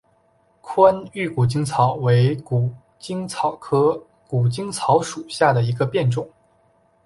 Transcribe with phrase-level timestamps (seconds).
[0.61, 6.27] 宽玉谷精草为谷精草科谷精草属下的一个变种。